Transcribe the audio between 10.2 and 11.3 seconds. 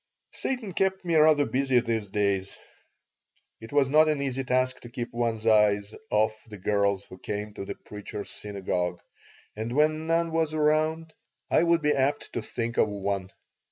was around